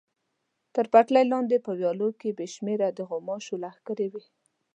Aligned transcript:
تر 0.75 0.85
پټلۍ 0.93 1.25
لاندې 1.33 1.57
په 1.65 1.71
ویالو 1.79 2.09
کې 2.19 2.29
بې 2.37 2.47
شمېره 2.55 2.87
د 2.97 2.99
غوماشو 3.09 3.55
لښکرې 3.63 4.07
وې. 4.13 4.23